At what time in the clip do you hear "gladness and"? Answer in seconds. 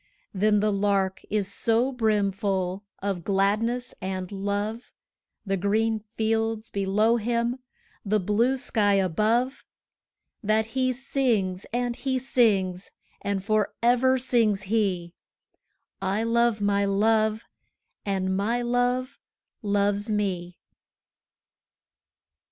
3.23-4.31